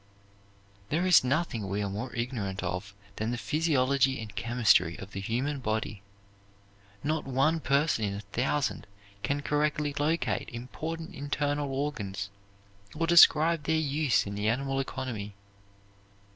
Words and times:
There 0.89 1.05
is 1.05 1.23
nothing 1.23 1.69
we 1.69 1.83
are 1.83 1.87
more 1.87 2.11
ignorant 2.15 2.63
of 2.63 2.95
than 3.17 3.29
the 3.29 3.37
physiology 3.37 4.19
and 4.19 4.35
chemistry 4.35 4.97
of 4.97 5.11
the 5.11 5.19
human 5.21 5.59
body. 5.59 6.01
Not 7.03 7.25
one 7.27 7.59
person 7.59 8.05
in 8.05 8.15
a 8.15 8.21
thousand 8.21 8.87
can 9.21 9.43
correctly 9.43 9.93
locate 9.99 10.49
important 10.49 11.13
internal 11.13 11.71
organs 11.71 12.31
or 12.95 13.05
describe 13.05 13.65
their 13.65 13.75
use 13.77 14.25
in 14.25 14.33
the 14.33 14.49
animal 14.49 14.79
economy. 14.79 15.35